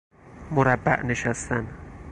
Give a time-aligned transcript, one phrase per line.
[0.51, 1.67] مربع نشستن